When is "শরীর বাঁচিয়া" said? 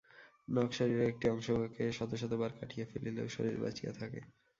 3.29-3.91